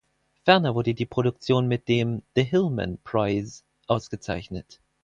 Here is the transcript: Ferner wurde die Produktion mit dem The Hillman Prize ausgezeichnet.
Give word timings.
Ferner 0.47 0.73
wurde 0.73 0.95
die 0.95 1.05
Produktion 1.05 1.67
mit 1.67 1.87
dem 1.87 2.23
The 2.35 2.41
Hillman 2.43 2.97
Prize 3.03 3.61
ausgezeichnet. 3.85 4.81